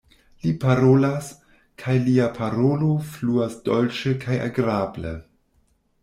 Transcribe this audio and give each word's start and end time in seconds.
Li 0.43 0.51
parolas, 0.61 1.25
kaj 1.83 1.93
lia 2.07 2.29
parolo 2.37 2.89
fluas 3.09 3.59
dolĉe 3.67 4.15
kaj 4.25 4.39
agrable. 4.47 5.13